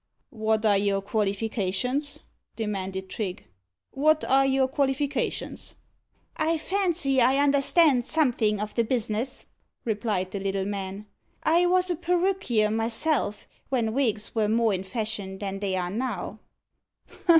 [0.31, 2.21] "What are your qualifications?"
[2.55, 3.43] demanded Trigge
[3.91, 5.75] "what are your qualifications?"
[6.35, 9.45] "I fancy I understand something of the business,"
[9.85, 11.05] replied the little man.
[11.43, 16.39] "I was a perruquier myself, when wigs were more in fashion than they are now."